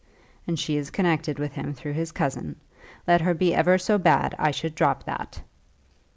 [0.47, 2.55] "And she is connected with him through his cousin.
[3.07, 5.43] Let her be ever so bad, I should drop that."